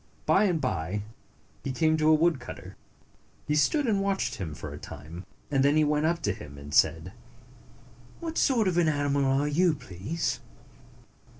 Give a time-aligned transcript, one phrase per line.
[0.25, 1.03] By and by,
[1.63, 2.75] he came to a woodcutter.
[3.45, 6.57] He stood and watched him for a time, and then he went up to him,
[6.57, 7.13] and said,
[8.19, 10.39] "What sort of an animal are you, please?"